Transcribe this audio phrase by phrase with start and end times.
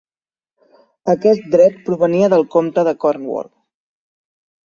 [1.13, 3.53] Aquest dret provenia del comte de Cornwall.